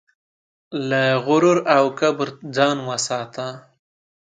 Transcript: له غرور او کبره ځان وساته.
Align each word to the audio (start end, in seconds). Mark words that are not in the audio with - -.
له 0.89 1.03
غرور 1.25 1.57
او 1.77 1.85
کبره 1.99 2.33
ځان 2.55 2.77
وساته. 2.89 3.47